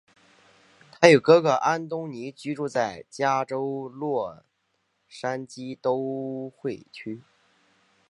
[0.89, 4.43] 他与哥哥安东尼居住在加州洛
[5.07, 7.21] 杉矶都会区。